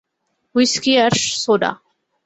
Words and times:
Whisky 0.55 0.93
আর 0.97 1.13
soda. 1.41 1.71